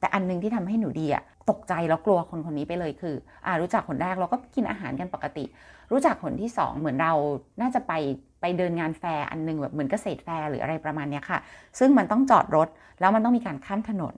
[0.01, 3.14] แต่อันนึงที่ทำให้หนูดีอะ ตกใจแล้วกลัวคนคนนี้ไปเลยคือ
[3.46, 5.44] อ่ารู้จักคนแรกเราก็กินอาหารกันปกติ
[5.92, 7.12] รู้จักคนที่สองเหมือนเรา
[7.61, 7.92] น่าจะไป
[8.40, 11.38] ไปเดินงานแฟร์อันนึงแบบเหมือนเกษตรแฟร์หรืออะไรประมาณนี้ค่ะ
[11.78, 12.68] ซึ่งมันต้องจอดรถ
[13.00, 14.16] แล้วมันต้องมีการข้ามถนน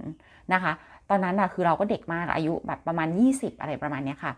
[0.52, 0.72] นะคะ
[1.10, 4.32] ตอนนั้นอะคือเราก็เด็กมากอายุแบบประมาณ 20 อะไรประมาณนี้ค่ะ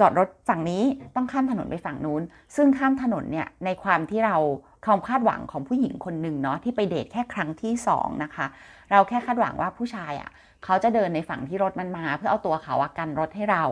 [0.00, 0.82] จอดรถฝั่งนี้
[1.16, 2.22] ต้องข้ามถนนไปฝั่งนู้น
[2.56, 4.36] ซึ่งข้ามถนนเนี่ยในความที่เรา
[4.84, 8.46] ความคาดหวังของผู้หญิงคนหนึ่งเนาะที่ไปเดทแค่ครั้งที่2นะคะ
[8.90, 10.30] เราแค่คาดหวังว่าผู้ชายอะ่ะ
[10.64, 13.64] เขาจะเดินในฝั่งที่รถมันมา เพื่อเอาตัวเขากันรถให้เรา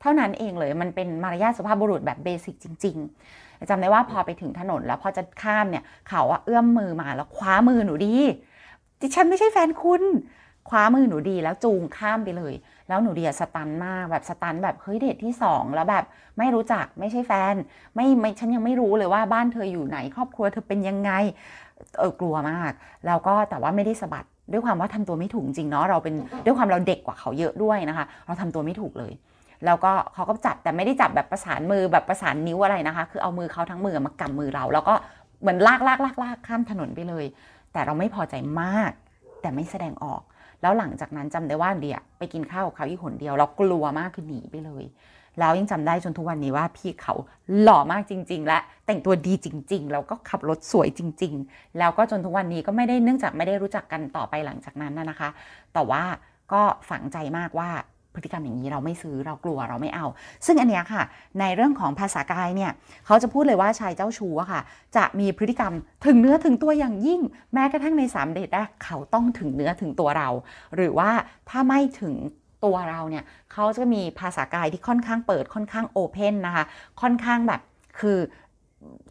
[0.00, 2.96] เท่านั้นเองเลยมันเป็นมารยาทสุภาพบุรุษแบบเบสิกจริง
[3.32, 8.14] ๆจำได้ว่าพอไปถึงถนนแล้วพอจะข้ามเนี่ยเขาอะเอื้อมมือมาแล้วคว้ามือหนูดี
[9.00, 10.02] ดิฉันไม่ใช่แฟนคุณ
[10.68, 12.54] คว้ามือหนูดีแล้วจูงข้ามไปเลย
[12.88, 16.04] แล้วหนูดีสตันมากแบบสตันแบบเฮ้ยเดทที่สองแล้วแบบ
[16.38, 17.54] ไม่รู้จักไม่ใช่แฟน
[17.94, 21.10] ไม่ไม่ฉันยังไม่รู้เลยว่าบ้านเธออยู่ไหนครอบครัวเธอเป็นยังไง
[21.98, 22.72] เออกลัวมาก
[23.06, 29.12] แล้วก็แต่ว่าไม่ได้สะบัด ด้วยความว่าทำตัวไม่ถูกจริงเนาะเราเป็นด้วยความเราเด็กกว่าเขาเยอะด้วยนะคะ เราทำตัวไม่ถูกเลย
[29.66, 34.94] แล้วก็เขาก็จับแต่ไม่ได้จับแบบประสานมือแบบประสานนิ้วอะไรนะคะ คือเอามือเขาทั้งมือมากำมือเรา แล้วก็
[35.40, 37.24] เหมือนลากลากลากลากข้ามถนนไปเลย
[37.72, 38.92] แต่เราไม่พอใจมาก
[39.42, 40.22] แต่ไม่แสดงออก
[40.62, 44.84] แล้วหลังจากนั้นจำได้ว่าเดียไปกินข้าวกับเขาอีกคนเดียว เรากลัวมากคือหนีไปเลย
[45.38, 47.14] แล้วยังจำได้จนทุกวันนี้ว่าพี่เขา
[47.60, 55.28] หล่อมากจริง ๆ และแต่งตัวดีจริง ๆ แล้วก็ขับรถสวยจริง ๆ แล้วก็จนทุกวันนี้ก็ไม่ได้เนื่องจากไม่ได้รู้จักกันต่อไปหลังจากนั้นนะคะ
[55.74, 56.02] แต่ว่า
[56.52, 57.70] ก็ฝังใจมากว่า
[58.14, 60.06] พฤติกรรมอย่างนี้เราไม่ซื้อเรากลัวเราไม่เอา
[60.46, 61.02] ซึ่งอันเนี้ยค่ะ
[61.40, 62.70] ในเรื่องของภาษากายเนี่ย
[63.06, 64.60] เขาจะพูดเลยว่าชายเจ้าชู้ค่ะ
[64.96, 65.72] จะมีพฤติกรรม
[66.06, 67.20] ถึงเนื้อถึงตัวอย่างยิ่ง
[67.52, 70.28] แม้กระทั่งในสามเดทแรกเขาต้องถึงเนื้อถึงตัวเรา
[70.76, 71.10] หรือว่า
[71.50, 72.14] ถ้าไม่ถึง
[72.64, 76.64] ตัวเราเนี่ยเขาจะมีภาษากายที่ค่อนข้างเปิดค่อนข้างโอเพนนะคะ
[77.00, 77.60] ค่อนข้างแบบ
[78.00, 78.18] คือ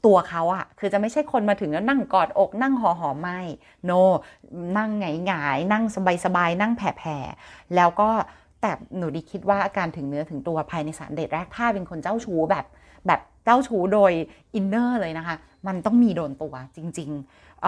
[0.06, 3.40] ตัวเขาอะคือจะไม่ใช่คนมาถึงแล้วนั่งกอดอกนั่งหอหอมไม่
[3.86, 3.92] โน
[4.78, 5.34] นั่งไงไง
[5.74, 7.18] นั่งสบายสบายนั่งแผ่แผ่
[7.76, 8.10] แล้วก็
[8.62, 12.66] แต่หนูดีคิดว่าอาการถึงเนื้อถึงตัวภายในสามเดทแรกถ้าเป็นคนเจ้าชู้แบบ
[13.08, 14.12] แบบเจ้าชู้โดย
[14.56, 15.36] อินเนอร์เลยนะคะ
[15.68, 17.66] มันต้องมีโดนตัวจริงๆ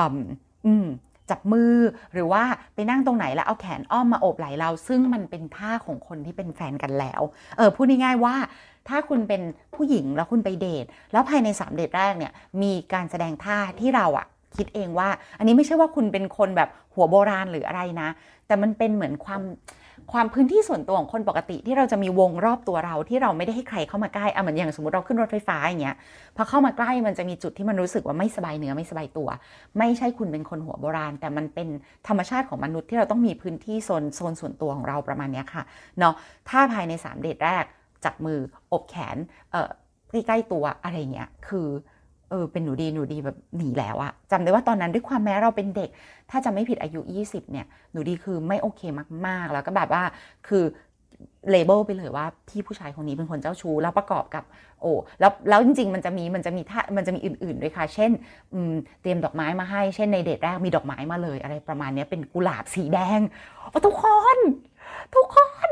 [0.65, 0.85] อืม
[1.31, 1.73] จับมือ
[2.13, 7.21] หรือว่าไปนั่งตรงไหนแล้วเอาแขนอ้อมมาโอบไหล่เรา ซึ่งมันเป็นท่าของคนที่เป็นแฟนกันแล้ว
[7.57, 8.35] เออพูดง่ายๆว่า
[8.89, 9.41] ถ้าคุณเป็น
[9.75, 14.25] ผู้หญิงแล้วคุณไปเดท แล้วภายในสามเดทแรกเนี่ยมีการแสดงท่าที่เราอะ
[14.57, 18.09] คิดเองว่า อันนี้ไม่ใช่ว่าคุณเป็นคนแบบหัวโบราณหรืออะไรนะ
[18.47, 19.41] แต่มันเป็นเหมือนความ
[20.13, 25.95] ความพื้นที่ส่วนตัวของคนปกติที่เราจะมีวงรอบตัวเราที่เราไม่ได้ให้ใครเข้ามาใกล้อะเหมือนอย่างสมมติเราขึ้นรถไฟฟ้าอย่างเงี้ย
[26.35, 29.27] พอเข้ามาใกล้มันจะมีจุดที่มันรู้สึกว่าไม่สบายเนื้อไม่สบายตัว
[29.77, 31.67] ไม่ใช่คุณเป็นคนหัวโบราณ แต่มันเป็น
[32.07, 35.63] ธรรมชาติของมนุษย์ที่เราต้องมีพื้นที่โซนโซนส่วนตัวของเราประมาณนี้ค่ะ
[35.99, 36.13] เนาะ
[36.49, 37.63] ถ้าภายใน 3 เดทแรก
[38.05, 38.39] จับมือ
[38.73, 39.17] อบแขน
[39.51, 39.69] เอ่อ
[40.11, 41.67] ใกล้ๆตัวอะไรเงี้ยคือ
[42.31, 45.89] เออเป็นหนูดีหนูดีแบบหนีแล้วอะจำได้ว่าตอนนั้นด้วยความแม้เราเป็นเด็ก
[46.31, 48.81] ถ้าจะไม่ผิดอายุ 20 เนี่ย หนูดีคือไม่โอเค
[49.27, 50.03] มากๆ แล้วก็แบบว่า
[50.47, 50.63] คือ
[51.49, 54.43] เลเบลไปเลยว่าพี่ผู้ชายคนนี้เป็นคนเจ้าชู้แล้วประกอบกับ
[54.81, 58.11] โอ้แล้วแล้วจริง ๆ มันจะมีมันจะมีท่ามันจะมีอื่น ๆ ด้วยค่ะ เช่น
[59.01, 63.19] เตรียมดอกไม้มาให้ เช่นในเดทแรกมีดอกไม้มาเลย อะไรประมาณนี้เป็นกุหลาบสีแดง
[63.69, 64.37] โอ้ทุกคน
[65.15, 65.69] ทุกคน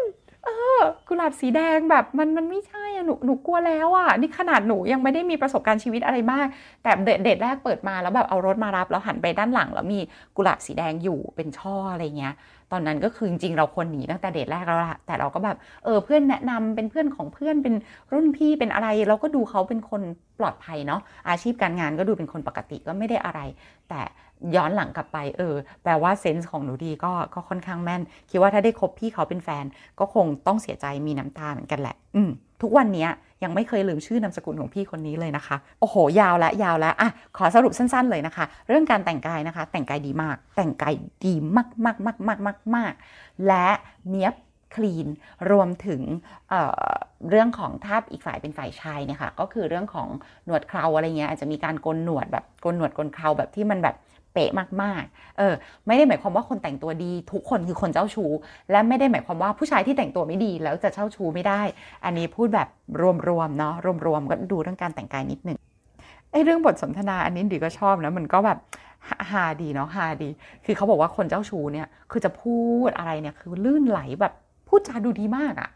[0.49, 6.47] ออกุหลาบสีแดงแบบมันมันไม่ใช่อะหนูหนูกลัวแล้วอะนี่ขนาดหนูยังไม่ได้มีประสบการณ์ชีวิตอะไรมาก
[6.83, 9.99] แต่เดทเดทแรกเปิดมาแล้วแบบเอารถมารับแล้วหันไปด้านหลัง แล้วมี
[10.35, 12.33] กุหลาบสีแดงอยู่เป็นช่ออะไรเงี้ย
[12.71, 17.75] ตอนนั้นก็คือจริงๆเราควรหนีตั้งแต่เดทแรกแล้วละแต่เราก็แบบเออเพื่อนแนะนำเป็นเพื่อนของเพื่อนเป็น
[18.13, 20.01] รุ่นพี่เป็นอะไร เราก็ดูเขาเป็นคน
[20.39, 23.39] ปลอดภัยเนาะอาชีพการงานก็ดูเป็นคนปกติก็ไม่ได้อะไร
[23.89, 24.01] แต่
[24.55, 29.65] ย้อนหลังกลับไปเออแปลว่าเซนส์ของหนูดีก็ก็ค่อนข้างแม่น คิดว่าถ้าได้คบพี่เขาเป็นแฟน
[29.99, 33.07] ก็คงต้องเสียใจมีน้ำตาเหมือนกันแหละ อืมทุกวันนี้
[33.43, 40.93] ยังไม่เคยลืมชื่อนามสกุลของพี่คนนี้เลยนะคะ โอ้โห ยาวและยาวแล้วอะขอสรุปสั้นๆเลยนะคะ เรื่องการแต่งกายนะคะ แต่งกายดีมาก แต่งกาย
[41.25, 42.93] ดีมากมากมากมากมากมาก
[43.47, 43.67] และ
[44.11, 44.31] เนี้ย
[44.75, 45.07] คลีน
[45.51, 46.01] รวมถึง
[46.49, 50.07] เเรื่องของถ้าอีกฝ่ายเป็นฝ่ายชายเนี่ยค่ะก็คือเรื่องของ
[50.45, 53.95] หนวดเคราอะไรเงี้ยอาจจะมีการโกนหนวดแบบโกนหนวดโกนเคราแบบที่มันแบบ
[54.39, 54.51] ป๊ะ
[54.83, 55.53] มากๆ เออ
[55.87, 58.31] ไม่ได้หมายความว่าคนแต่งตัวดี ทุกคนคือคนเจ้าชู้
[58.71, 61.61] และไม่ได้หมายความว่าผู้ชายที่แต่งตัวไม่ดีแล้วจะเจ้าชู้ไม่ได้
[62.05, 62.67] อันนี้พูดแบบ
[63.29, 63.73] รวมๆเนาะ
[64.05, 65.57] รวมๆก็ดูเรื่องการแต่งกายนิดหนึ่ง
[66.31, 68.57] ไอ้เรื่องบทสนทนาอันนี้ดีก็ชอบนะมันก็แบบ
[69.29, 70.29] ฮาดีเนาะฮาดี
[70.65, 74.33] คือเขาบอกว่าคนเจ้าชู้เนี่ย คือจะพูดอะไรเนี่ยคือลื่นไหลแบบ
[74.67, 75.69] พูดจาดูดีมากอะ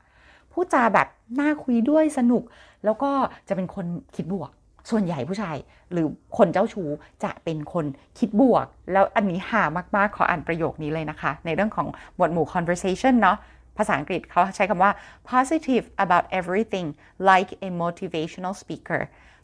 [0.53, 1.07] พูดจาแบบ
[1.39, 2.43] น่าคุยด้วยสนุก
[2.85, 3.11] แล้วก็
[3.47, 4.51] จะเป็นคนคิดบวก
[4.89, 5.57] ส่วนใหญ่ผู้ชาย
[5.91, 6.89] หรือคนเจ้าชู้
[7.23, 7.85] จะเป็นคน
[8.19, 9.63] คิดบวก แล้วอันนี้หา
[9.95, 13.37] มากๆ ขออ่านประโยคนี้เลยนะคะ ในเรื่องของหมวดหมู่ conversation เนาะ
[13.77, 14.91] ภาษาอังกฤษเขาใช้คำว่า
[15.29, 16.87] positive about everything
[17.29, 19.01] like a motivational speaker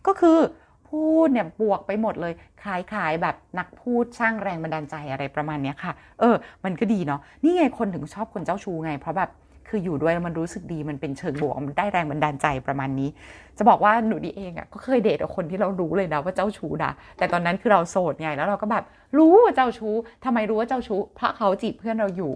[0.07, 0.39] ก็คือ
[0.87, 9.29] พูดเนี่ยบวกไปหมดเลยคล้ายๆแบบนักพูดสร้างแรงบันดาลใจอะไรประมาณนี้ค่ะ เออ มันก็ดีเนาะนี่ไงคนถึงชอบคนเจ้าชู้ไง เพราะแบบ
[9.69, 13.09] คืออยู่ด้วยมันรู้สึกดีมันเป็นเชิงบวกมันได้แรงบันดาลใจประมาณนี้
[13.57, 18.83] จะบอกว่าหนูดีเองอะ่ะก็เคยเดทกับคนที่เรารู้เลยนะว่าเจ้าชู้นะแต่ตอนนั้นคือเราโสดไงแล้วเราก็แบบ
[19.17, 19.93] รู้ว่าเจ้าชู้
[20.25, 22.33] ทำไมรู้ว่าเจ้าชู้เพราะเขาจีบเพื่อนเราอยู่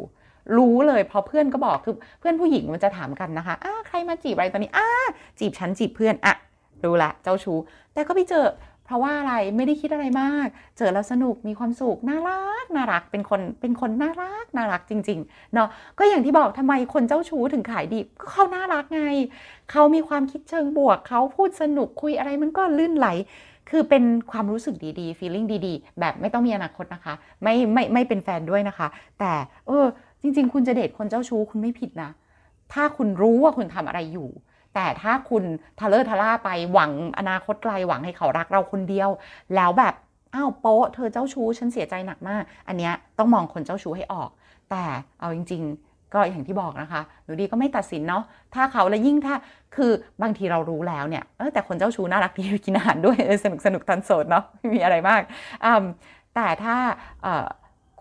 [0.58, 4.88] รู้เลยเพราะเพื่อนก็บอกคือเพื่อนผู้หญิงมันจะถามกันนะคะอ้าใครมาจีบอะไรตอนนี้อ้า
[5.40, 6.36] จีบฉันจีบเพื่อนอะ
[6.84, 7.58] รู้ละเจ้าชู้
[7.94, 8.46] แต่ก็ไปเจอ
[8.86, 15.68] เพราะว่าอะไรไม่ได้คิดอะไรมาก เจอแล้วสนุกมีความสุขน่ารักน่ารักเป็นคนเป็นคนน่ารักน่ารักจริงๆเนาะ
[16.00, 19.04] ก็อย่างที่บอกทำไมคนเจ้าชู้ถึงขายดีก็เขาน่ารักไง
[19.72, 23.08] เขามีความคิดเชิงบวก เขาพูดสนุกคุยอะไรมันก็ลื่นไหล
[23.70, 28.88] คือเป็นความรู้สึกดีๆ feeling ดีๆ แบบไม่ต้องมีอนาคตนะคะ ไม่ไม่ไม่เป็นแฟนด้วยนะคะ
[29.20, 29.34] แต่
[29.68, 29.86] เออ
[30.22, 32.10] จริง ๆ คุณจะเดทคนเจ้าชู้คุณไม่ผิดนะ
[32.74, 34.30] ถ้าคุณรู้ว่าคุณทำอะไรอยู่
[34.76, 35.44] แต่ถ้าคุณ
[35.80, 39.10] ทะเลอทะล่าไปหวังอนาคตไกลหวังให้เขารักเราคนเดียว
[39.56, 39.94] แล้วแบบ
[40.34, 44.30] อ้าวโป๊ะเธอเจ้าชู้ฉันเสียใจหนักมาก อันเนี้ยต้องมองคนเจ้าชู้ให้ออก
[44.70, 44.84] แต่
[45.20, 48.24] เอาจริง ๆ ก็อย่างที่บอกนะคะหนูดีก็ไม่ตัดสินเนาะ
[48.56, 49.36] ถ้าเขาและยิ่งถ้า
[49.76, 55.22] คือบางทีเรารู้แล้วเนี่ยเออแต่คนเจ้าชู้น่ารักดีกินอาหารด้วยสนุกสนุกทันโสดเนาะไม่มีอะไรมาก
[56.36, 56.76] แต่ถ้า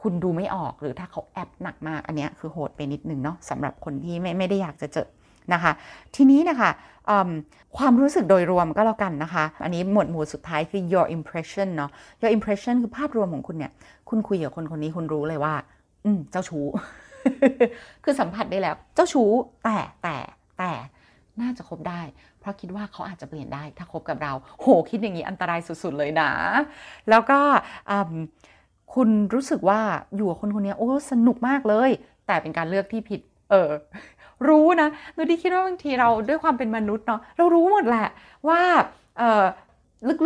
[0.02, 5.08] คุณดูไม่ออกหรือถ้าเขาแอบหนักมากอันนี้คือโหดไปนิดนึงเนาะสำหรับคนที่ไม่ไม่ได้อยากจะเจอ
[5.52, 5.72] นะคะ
[6.16, 6.70] ทีนี้นะคะ
[7.76, 11.90] ความรู้สึกโดยรวมก็แล้วกันนะคะ อันนี้หมวดหมู่สุดท้ายคือ your impression เนาะ
[12.22, 13.72] your impression คือภาพรวมของคุณเนี่ย
[14.08, 15.54] คุณคุยกับคนคนนี้คุณรู้เลยว่า
[16.04, 16.64] อืม เจ้าชู้
[18.04, 19.30] คือสัมผัสได้แล้ว เจ้าชู้
[19.64, 20.16] แต่แต่
[20.58, 20.72] แต่
[21.40, 22.02] น่าจะคบได้
[22.40, 26.30] เพราะคิดว่าเขาอาจจะเปลี่ยนได้ ถ้าคบกับเรา โห คิดอย่างนี้อันตรายสุด ๆ เลยนะ
[27.10, 27.40] แล้วก็
[28.94, 29.80] คุณรู้สึกว่า
[30.16, 31.90] อยู่กับคนคนนี้โอ้ สนุกมากเลย
[32.26, 33.70] แต่เป็นการเลือกที่ผิด เออ
[34.48, 38.08] รู้นะหนูดีคิดว่าบางทีเราด้วยความเป็นมนุษย์เนาะเรารู้หมดแหละ
[38.48, 38.60] ว่า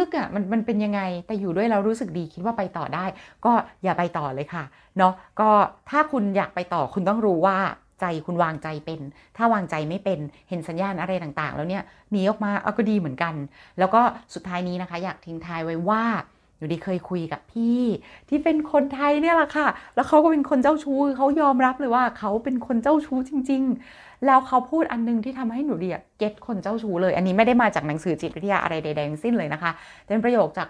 [0.01, 3.05] ลึกๆอะ่ะมันมันเป็นยังไงแต่อยู่ด้วยเรารู้สึกดีคิดว่าไปต่อได้
[3.45, 3.53] ก็
[3.85, 4.65] อย่าไปต่อเลยค่ะ
[4.99, 5.49] เนาะก็
[5.91, 7.59] ถ้าคุณอยากไปต่อคุณต้องรู้ว่า
[8.01, 9.01] ใจคุณวางใจเป็น
[9.37, 13.35] ถ้าวางใจไม่เป็นเห็นสัญญาณอะไรต่างๆ แล้วเนี่ยหนีออกมาเอาก็ดีเหมือนกัน
[13.79, 14.01] แล้วก็
[14.35, 16.05] สุดท้ายนี้นะคะ อยากทิ้งท้ายไว้ว่า
[16.57, 17.81] หนูดีเคยคุยกับพี่
[18.29, 23.63] ที่เป็นคนไทยเนี่ยแหละค่ะ แล้วเขาก็เป็นคนเจ้าชู้เขายอมรับเลยว่าเขาเป็นคนเจ้าชู้จริง
[23.95, 25.89] ๆ แล้วเขาพูดอันนึงที่ทำให้หนูดี
[26.19, 29.71] เก็ตคนเจ้าชู้เลย อันนี้ไม่ได้มาจากหนังสือจิตวิทยาอะไรใดๆทั้งสิ้นเลยนะคะ
[30.07, 30.69] เป็นประโยคจาก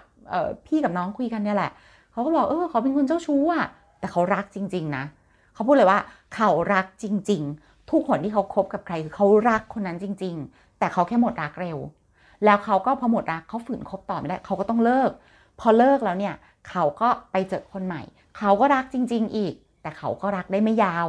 [0.65, 1.71] พี่กับน้องคุยกันเนี่ยแหละ
[2.11, 3.65] เขาก็บอกเออเขาเป็นคนเจ้าชู้อะ
[3.99, 5.03] แต่เขารักจริง ๆ นะ
[5.53, 5.99] เขาพูดเลยว่า
[6.35, 11.77] เขารักจริง ๆ ทุกคนที่เขาคบกับใครคือเขารักคนนั้นจริง ๆ แต่เขาแค่หมดรักเร็ว
[12.45, 15.11] แล้วเขาก็พอหมดรักเขาฝืนคบต่อไม่ได้เขาก็ต้องเลิก
[15.59, 16.35] พอเลิกแล้วเนี่ย
[16.69, 18.01] เขาก็ไปเจอคนใหม่
[18.37, 21.07] เขาก็รักจริง ๆ อีก แต่เขาก็รักได้ไม่ยาว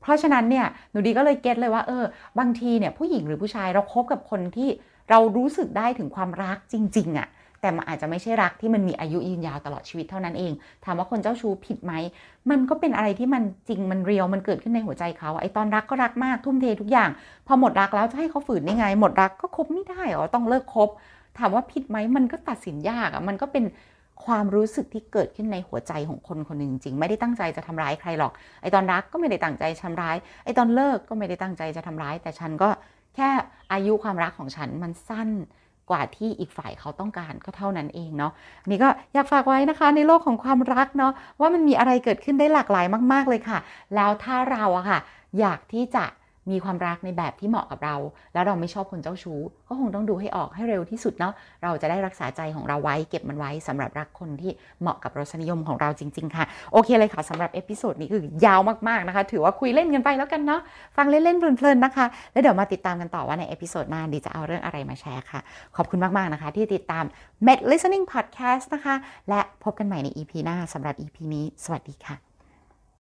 [0.00, 2.04] เพราะฉะนั้นเนี่ยหนูดีก็เลยเก็ตเลยว่าเออ
[2.38, 4.68] บางทีเนี่ยผู้หญิงหรือผู้ชายเราครบกับคนที่
[5.10, 7.28] เรารู้สึกได้ถึงความรักจริง ๆอะ่ะ
[7.60, 10.52] แต่มันอาจจะไม่ใช่รักที่มันมีอายุยืนยาวตลอดชีวิตเท่านั้นเอง
[10.84, 11.92] ถามว่าคนเจ้าชู้ผิดไหม
[12.50, 17.10] มันก็เป็นอะไรที่มันจริงมันเรียวมันเกิดขึ้นในหัวใจเขาไอ้ตอนรักก็รักมากทุ่มเททุกอย่าง
[17.46, 20.88] พอหมดรักแล้วจะให้เขาฝืนได้ไง หมดรักก็คบไม่ได้หรอต้องเลิกคบ
[21.40, 23.64] ถามว่าผิดไหมมันก็ตัดสินยากอะ่ะมันก็เป็น
[24.24, 32.70] ความรู้สึกที่เกิดขึ้นในหัวใจของคนคนหนึ่งจริง ไม่ได้ตั้งใจจะทำร้ายใครหรอก ไอตอนรักก็ไม่ได้ตั้งใจทำร้าย ไอตอนเลิกก็ไม่ได้ตั้งใจจะทำร้าย แต่ฉันก็
[33.14, 33.28] แค่
[33.72, 35.28] อายุความรักของฉันมันสั้น
[35.90, 38.32] กว่าที่อีกฝ่ายเขาต้องการก็เท่านั้นเองเนาะ
[38.66, 43.58] นี่ก็อยากฝากไว้นะคะในโลกของความรักเนาะว่ามันมีอะไรเกิดขึ้นได้หลากหลายมาก ๆเลยค่ะ
[43.94, 44.98] แล้วถ้าเราอะค่ะ
[45.40, 46.04] อยากที่จะ
[46.50, 47.96] มีความรักในแบบที่เหมาะกับเรา
[48.34, 60.60] แล้วเราไม่ชอบคนเจ้าชู้ ก็คงต้องดูให้ออกให้เร็วที่สุดเนาะเราจะได้รักษาใจของเราไว้ เก็บมันไว้สำหรับรักคนที่เหมาะกับรสนิยมของเราจริง ๆ ค่ะ โอเคเลยค่ะสำหรับ episode นี้คือยาวมากๆนะคะ ถือว่าคุยเล่นกันไปแล้วกันเนาะ
[60.96, 65.40] ฟังเล่นๆเพลินๆนะคะ แล้วเดี๋ยวมาติดตามกันต่อว่าใน episode หน้าหนูดีจะเอาเรื่องอะไรมาแชร์ค่ะ
[65.76, 67.04] ขอบคุณมากๆนะคะ ที่ติดตาม
[67.46, 68.94] Med Listening Podcast นะคะ
[69.28, 72.29] และพบกันใหม่ใน EP หน้าสำหรับ EP นี้ สวัสดีค่ะ